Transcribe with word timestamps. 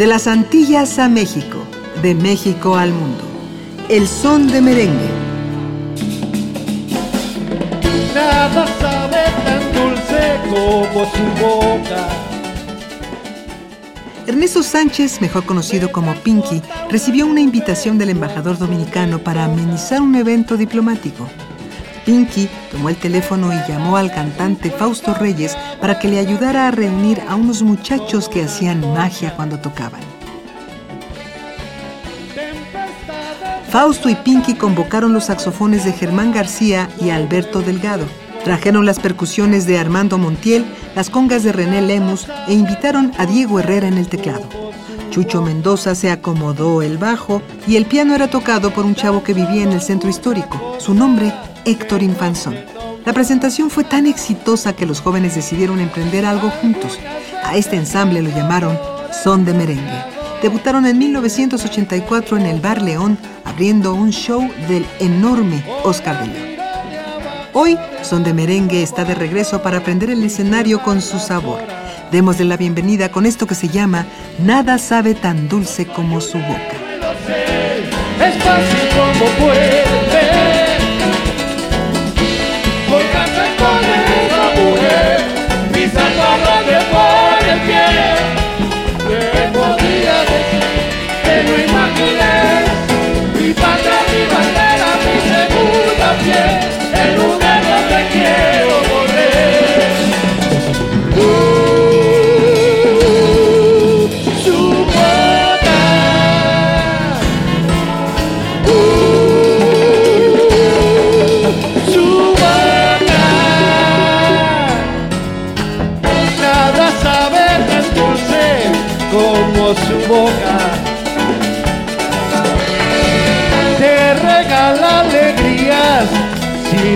De 0.00 0.06
las 0.06 0.26
Antillas 0.26 0.98
a 0.98 1.10
México, 1.10 1.58
de 2.00 2.14
México 2.14 2.74
al 2.74 2.90
mundo. 2.90 3.22
El 3.90 4.08
son 4.08 4.46
de 4.46 4.62
merengue. 4.62 5.10
Nada 8.14 8.66
sabe 8.80 9.24
tan 9.44 9.60
dulce 9.74 10.40
como 10.48 11.04
su 11.04 11.44
boca. 11.44 12.08
Ernesto 14.26 14.62
Sánchez, 14.62 15.20
mejor 15.20 15.44
conocido 15.44 15.92
como 15.92 16.14
Pinky, 16.14 16.62
recibió 16.88 17.26
una 17.26 17.42
invitación 17.42 17.98
del 17.98 18.08
embajador 18.08 18.56
dominicano 18.56 19.18
para 19.18 19.44
amenizar 19.44 20.00
un 20.00 20.14
evento 20.14 20.56
diplomático. 20.56 21.28
Pinky 22.10 22.48
tomó 22.72 22.88
el 22.88 22.96
teléfono 22.96 23.52
y 23.52 23.70
llamó 23.70 23.96
al 23.96 24.10
cantante 24.10 24.72
Fausto 24.72 25.14
Reyes 25.14 25.56
para 25.80 26.00
que 26.00 26.08
le 26.08 26.18
ayudara 26.18 26.66
a 26.66 26.72
reunir 26.72 27.22
a 27.28 27.36
unos 27.36 27.62
muchachos 27.62 28.28
que 28.28 28.42
hacían 28.42 28.80
magia 28.92 29.36
cuando 29.36 29.60
tocaban. 29.60 30.00
Fausto 33.70 34.08
y 34.08 34.16
Pinky 34.16 34.54
convocaron 34.54 35.12
los 35.12 35.26
saxofones 35.26 35.84
de 35.84 35.92
Germán 35.92 36.32
García 36.32 36.88
y 37.00 37.10
Alberto 37.10 37.62
Delgado. 37.62 38.06
Trajeron 38.42 38.86
las 38.86 38.98
percusiones 38.98 39.64
de 39.66 39.78
Armando 39.78 40.18
Montiel, 40.18 40.64
las 40.96 41.10
congas 41.10 41.44
de 41.44 41.52
René 41.52 41.80
Lemus 41.80 42.26
e 42.48 42.54
invitaron 42.54 43.12
a 43.18 43.26
Diego 43.26 43.60
Herrera 43.60 43.86
en 43.86 43.98
el 43.98 44.08
teclado. 44.08 44.48
Chucho 45.10 45.42
Mendoza 45.42 45.94
se 45.94 46.10
acomodó 46.10 46.82
el 46.82 46.98
bajo 46.98 47.40
y 47.68 47.76
el 47.76 47.86
piano 47.86 48.16
era 48.16 48.28
tocado 48.28 48.72
por 48.72 48.84
un 48.84 48.96
chavo 48.96 49.22
que 49.22 49.32
vivía 49.32 49.62
en 49.62 49.70
el 49.70 49.80
centro 49.80 50.10
histórico. 50.10 50.76
Su 50.80 50.92
nombre 50.94 51.32
Héctor 51.64 52.02
Infanzón. 52.02 52.56
La 53.04 53.12
presentación 53.12 53.70
fue 53.70 53.84
tan 53.84 54.06
exitosa 54.06 54.74
que 54.74 54.86
los 54.86 55.00
jóvenes 55.00 55.34
decidieron 55.34 55.80
emprender 55.80 56.24
algo 56.26 56.50
juntos. 56.50 56.98
A 57.42 57.56
este 57.56 57.76
ensamble 57.76 58.22
lo 58.22 58.30
llamaron 58.30 58.78
Son 59.24 59.44
de 59.44 59.54
Merengue. 59.54 60.04
Debutaron 60.42 60.86
en 60.86 60.98
1984 60.98 62.36
en 62.36 62.46
el 62.46 62.60
Bar 62.60 62.82
León, 62.82 63.18
abriendo 63.44 63.94
un 63.94 64.10
show 64.10 64.48
del 64.68 64.86
enorme 64.98 65.64
Oscar 65.84 66.20
de 66.20 66.26
León. 66.26 66.50
Hoy 67.52 67.76
Son 68.02 68.22
de 68.22 68.32
Merengue 68.32 68.82
está 68.82 69.04
de 69.04 69.14
regreso 69.14 69.62
para 69.62 69.78
aprender 69.78 70.10
el 70.10 70.22
escenario 70.22 70.82
con 70.82 71.02
su 71.02 71.18
sabor. 71.18 71.60
Démosle 72.10 72.44
la 72.44 72.56
bienvenida 72.56 73.10
con 73.10 73.26
esto 73.26 73.46
que 73.46 73.54
se 73.54 73.68
llama 73.68 74.06
Nada 74.38 74.78
sabe 74.78 75.14
tan 75.14 75.48
dulce 75.48 75.86
como 75.86 76.20
su 76.20 76.38
boca. 76.38 76.76
Es 78.20 78.36
como 78.94 79.24
puede 79.38 80.09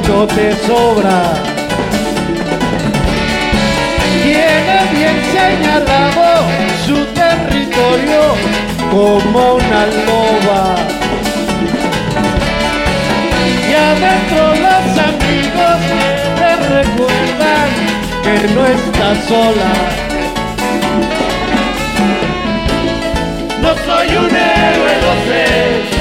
no 0.08 0.26
te 0.26 0.52
sobra. 0.66 1.22
Tiene 4.22 4.78
bien 4.92 5.18
señalado 5.32 6.26
su 6.86 6.96
territorio 7.14 8.22
como 8.90 9.54
una 9.54 9.86
loba. 10.06 10.76
Y 13.68 13.74
adentro 13.74 14.42
los 14.66 14.86
amigos 15.10 15.78
te 16.38 16.50
recuerdan 16.74 17.68
que 18.24 18.36
no 18.54 18.66
estás 18.66 19.24
sola. 19.28 19.72
Soy 23.84 24.16
un 24.16 24.34
héroe, 24.34 24.92
lo 25.02 25.14
sé, 25.26 25.93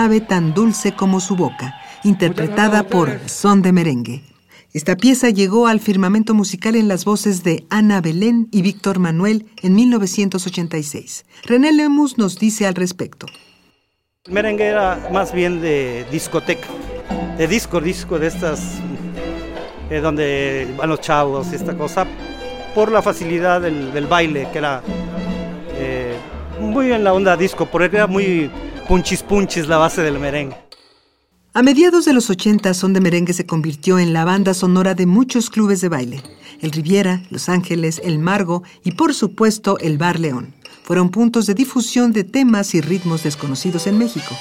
sabe 0.00 0.22
tan 0.22 0.54
dulce 0.54 0.92
como 0.92 1.20
su 1.20 1.36
boca, 1.36 1.78
interpretada 2.04 2.84
por 2.84 3.20
Son 3.28 3.60
de 3.60 3.70
Merengue. 3.70 4.22
Esta 4.72 4.96
pieza 4.96 5.28
llegó 5.28 5.66
al 5.66 5.78
firmamento 5.78 6.32
musical 6.32 6.74
en 6.74 6.88
las 6.88 7.04
voces 7.04 7.42
de 7.42 7.66
Ana 7.68 8.00
Belén 8.00 8.48
y 8.50 8.62
Víctor 8.62 8.98
Manuel 8.98 9.44
en 9.60 9.74
1986. 9.74 11.26
René 11.44 11.72
Lemus 11.74 12.16
nos 12.16 12.38
dice 12.38 12.66
al 12.66 12.76
respecto. 12.76 13.26
El 14.24 14.32
merengue 14.32 14.68
era 14.68 15.10
más 15.12 15.34
bien 15.34 15.60
de 15.60 16.06
discoteca, 16.10 16.68
de 17.36 17.46
disco, 17.46 17.78
disco 17.78 18.18
de 18.18 18.28
estas, 18.28 18.78
eh, 19.90 20.00
donde 20.00 20.66
van 20.78 20.88
los 20.88 21.02
chavos 21.02 21.48
y 21.52 21.56
esta 21.56 21.76
cosa, 21.76 22.06
por 22.74 22.90
la 22.90 23.02
facilidad 23.02 23.60
del, 23.60 24.06
baile, 24.06 24.48
que 24.50 24.56
era 24.56 24.80
eh, 25.74 26.16
muy 26.58 26.90
en 26.90 27.04
la 27.04 27.12
onda 27.12 27.36
disco, 27.36 27.66
porque 27.66 27.96
era 27.96 28.06
muy 28.06 28.50
punchis 28.90 29.22
punchis 29.22 29.68
la 29.68 29.76
base 29.76 30.02
del 30.02 30.18
merengue. 30.18 30.56
A 31.54 31.62
mediados 31.62 32.06
de 32.06 32.12
los 32.12 32.28
80, 32.28 32.74
Son 32.74 32.92
de 32.92 33.00
Merengue 33.00 33.32
se 33.32 33.46
convirtió 33.46 34.00
en 34.00 34.12
la 34.12 34.24
banda 34.24 34.52
sonora 34.52 34.94
de 34.94 35.06
muchos 35.06 35.48
clubes 35.48 35.80
de 35.80 35.88
baile. 35.88 36.20
El 36.60 36.72
Riviera, 36.72 37.22
Los 37.30 37.48
Ángeles, 37.48 38.00
El 38.02 38.18
Margo 38.18 38.64
y 38.82 38.90
por 38.90 39.14
supuesto 39.14 39.78
el 39.78 39.96
Bar 39.96 40.18
León. 40.18 40.54
Fueron 40.82 41.10
puntos 41.10 41.46
de 41.46 41.54
difusión 41.54 42.12
de 42.12 42.24
temas 42.24 42.74
y 42.74 42.80
ritmos 42.80 43.22
desconocidos 43.22 43.86
en 43.86 43.96
México. 43.96 44.34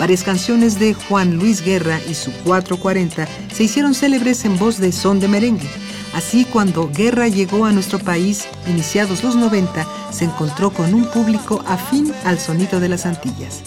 Varias 0.00 0.24
canciones 0.24 0.80
de 0.80 0.94
Juan 0.94 1.36
Luis 1.36 1.64
Guerra 1.64 2.00
y 2.10 2.14
su 2.14 2.32
440 2.42 3.28
se 3.54 3.62
hicieron 3.62 3.94
célebres 3.94 4.44
en 4.44 4.58
voz 4.58 4.78
de 4.78 4.90
Son 4.90 5.20
de 5.20 5.28
Merengue. 5.28 5.70
Así, 6.14 6.44
cuando 6.44 6.90
Guerra 6.92 7.28
llegó 7.28 7.64
a 7.64 7.72
nuestro 7.72 7.98
país, 7.98 8.48
iniciados 8.66 9.22
los 9.22 9.36
90, 9.36 9.86
se 10.10 10.24
encontró 10.24 10.70
con 10.70 10.92
un 10.92 11.04
público 11.04 11.62
afín 11.66 12.12
al 12.24 12.38
sonido 12.38 12.80
de 12.80 12.88
las 12.88 13.06
Antillas. 13.06 13.62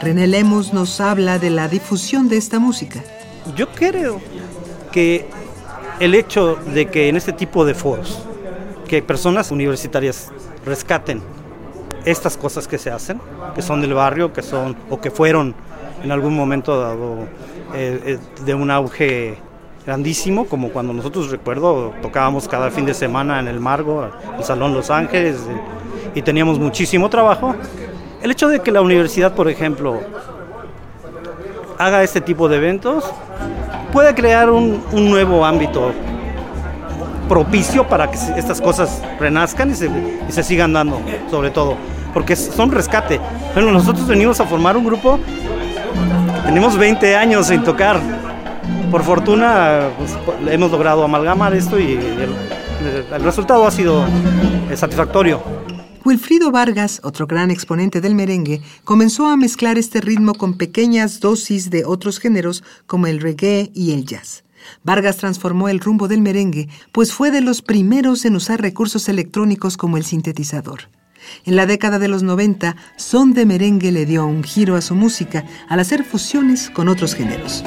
René 0.00 0.26
Lemus 0.26 0.72
nos 0.72 1.00
habla 1.00 1.38
de 1.38 1.50
la 1.50 1.68
difusión 1.68 2.28
de 2.28 2.38
esta 2.38 2.58
música. 2.58 3.02
Yo 3.54 3.68
creo 3.68 4.20
que 4.92 5.26
el 6.00 6.14
hecho 6.14 6.56
de 6.74 6.86
que 6.86 7.08
en 7.08 7.16
este 7.16 7.32
tipo 7.32 7.64
de 7.64 7.74
foros, 7.74 8.18
que 8.88 9.02
personas 9.02 9.50
universitarias 9.50 10.30
rescaten 10.64 11.22
estas 12.04 12.36
cosas 12.36 12.66
que 12.66 12.78
se 12.78 12.90
hacen, 12.90 13.20
que 13.54 13.62
son 13.62 13.80
del 13.80 13.94
barrio, 13.94 14.32
que 14.32 14.42
son 14.42 14.76
o 14.90 15.00
que 15.00 15.10
fueron 15.10 15.54
en 16.02 16.12
algún 16.12 16.34
momento 16.34 16.78
dado 16.78 17.22
eh, 17.74 18.00
eh, 18.04 18.18
de 18.44 18.54
un 18.54 18.70
auge 18.70 19.38
grandísimo, 19.86 20.46
como 20.46 20.70
cuando 20.70 20.92
nosotros 20.92 21.30
recuerdo 21.30 21.92
tocábamos 22.00 22.48
cada 22.48 22.70
fin 22.70 22.86
de 22.86 22.94
semana 22.94 23.38
en 23.38 23.48
el 23.48 23.60
Margo, 23.60 24.08
el 24.38 24.44
Salón 24.44 24.72
Los 24.72 24.90
Ángeles, 24.90 25.36
y 26.14 26.22
teníamos 26.22 26.58
muchísimo 26.58 27.10
trabajo. 27.10 27.54
El 28.22 28.30
hecho 28.30 28.48
de 28.48 28.60
que 28.60 28.72
la 28.72 28.80
universidad, 28.80 29.34
por 29.34 29.48
ejemplo, 29.48 30.00
haga 31.78 32.02
este 32.02 32.20
tipo 32.20 32.48
de 32.48 32.56
eventos, 32.56 33.04
puede 33.92 34.14
crear 34.14 34.48
un, 34.50 34.82
nuevo 34.92 35.44
ámbito 35.44 35.92
propicio 37.28 37.86
para 37.86 38.10
que 38.10 38.18
estas 38.36 38.60
cosas 38.60 39.02
renazcan 39.18 39.70
y 39.70 39.74
se, 39.74 39.86
y 39.86 40.32
se 40.32 40.42
sigan 40.42 40.72
dando, 40.72 41.00
sobre 41.30 41.50
todo, 41.50 41.76
porque 42.14 42.36
son 42.36 42.70
rescate. 42.70 43.20
Bueno, 43.52 43.70
nosotros 43.70 44.06
venimos 44.06 44.40
a 44.40 44.46
formar 44.46 44.76
un 44.76 44.84
grupo, 44.84 45.18
tenemos 46.46 46.78
20 46.78 47.16
años 47.16 47.48
sin 47.48 47.62
tocar, 47.62 48.00
por 48.94 49.02
fortuna 49.02 49.90
pues, 49.98 50.12
hemos 50.52 50.70
logrado 50.70 51.02
amalgamar 51.02 51.52
esto 51.52 51.80
y 51.80 51.94
el, 51.94 53.24
resultado 53.24 53.66
ha 53.66 53.70
sido 53.72 54.06
satisfactorio. 54.72 55.42
Wilfrido 56.04 56.52
Vargas, 56.52 57.00
otro 57.02 57.26
gran 57.26 57.50
exponente 57.50 58.00
del 58.00 58.14
merengue, 58.14 58.62
comenzó 58.84 59.26
a 59.26 59.36
mezclar 59.36 59.78
este 59.78 60.00
ritmo 60.00 60.34
con 60.34 60.56
pequeñas 60.56 61.18
dosis 61.18 61.70
de 61.70 61.84
otros 61.84 62.20
géneros 62.20 62.62
como 62.86 63.08
el 63.08 63.20
reggae 63.20 63.72
y 63.74 63.94
el 63.94 64.04
jazz. 64.04 64.44
Vargas 64.84 65.16
transformó 65.16 65.68
el 65.68 65.80
rumbo 65.80 66.06
del 66.06 66.20
merengue, 66.20 66.68
pues 66.92 67.12
fue 67.12 67.32
de 67.32 67.40
los 67.40 67.62
primeros 67.62 68.24
en 68.24 68.36
usar 68.36 68.62
recursos 68.62 69.08
electrónicos 69.08 69.76
como 69.76 69.96
el 69.96 70.04
sintetizador. 70.04 70.82
En 71.44 71.56
la 71.56 71.66
década 71.66 71.98
de 71.98 72.06
los 72.06 72.22
90, 72.22 72.76
Son 72.96 73.34
de 73.34 73.44
Merengue 73.44 73.90
le 73.90 74.06
dio 74.06 74.24
un 74.24 74.44
giro 74.44 74.76
a 74.76 74.82
su 74.82 74.94
música 74.94 75.44
al 75.68 75.80
hacer 75.80 76.04
fusiones 76.04 76.70
con 76.70 76.86
otros 76.86 77.16
géneros. 77.16 77.64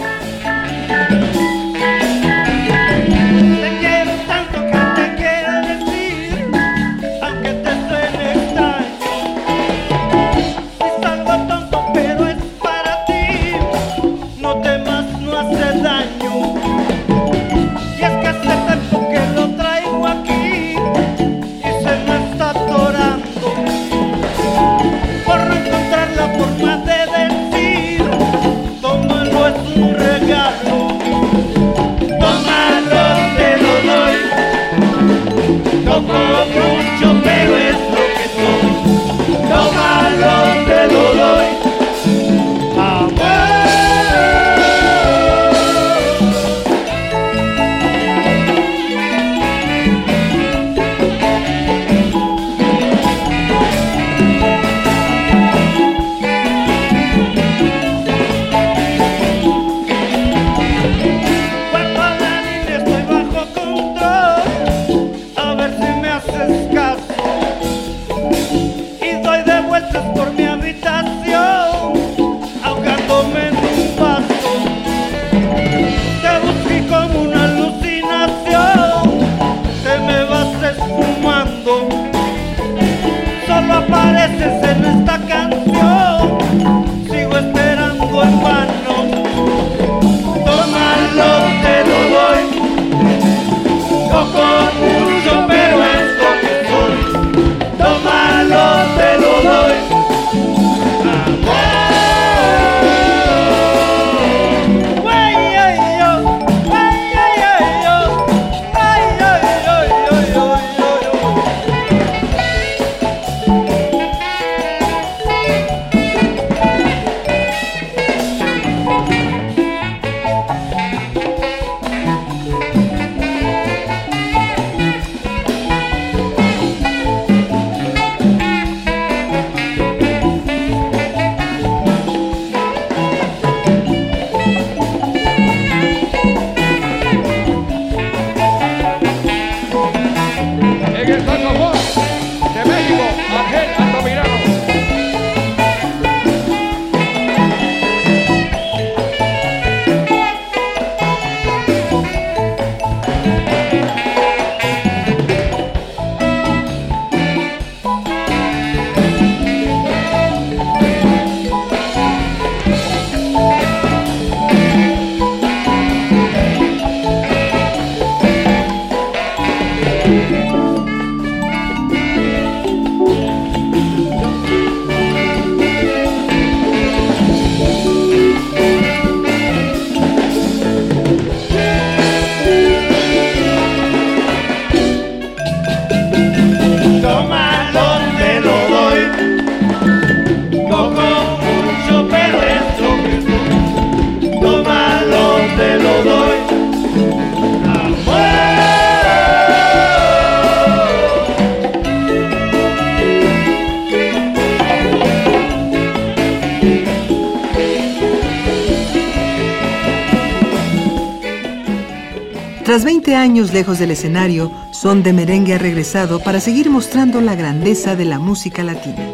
Tras 212.68 212.84
20 212.84 213.16
años 213.16 213.54
lejos 213.54 213.80
del 213.80 213.92
escenario, 213.92 214.52
Son 214.72 215.02
de 215.02 215.14
Merengue 215.14 215.54
ha 215.54 215.58
regresado 215.58 216.20
para 216.20 216.42
seguir 216.42 216.70
mostrando 216.70 217.22
la 217.22 217.34
grandeza 217.34 217.96
de 217.96 218.04
la 218.04 218.20
música 218.20 218.62
latina. 218.62 219.08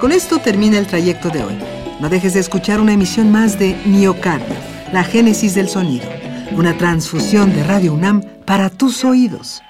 Con 0.00 0.12
esto 0.12 0.38
termina 0.38 0.78
el 0.78 0.86
trayecto 0.86 1.28
de 1.28 1.44
hoy. 1.44 1.58
No 2.00 2.08
dejes 2.08 2.32
de 2.32 2.40
escuchar 2.40 2.80
una 2.80 2.94
emisión 2.94 3.30
más 3.30 3.58
de 3.58 3.76
Miocardio, 3.84 4.56
la 4.94 5.04
génesis 5.04 5.54
del 5.54 5.68
sonido, 5.68 6.08
una 6.52 6.74
transfusión 6.78 7.52
de 7.52 7.64
Radio 7.64 7.92
UNAM 7.92 8.22
para 8.46 8.70
tus 8.70 9.04
oídos. 9.04 9.62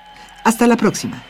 Hasta 0.45 0.69
la 0.69 0.77
próxima. 0.77 1.21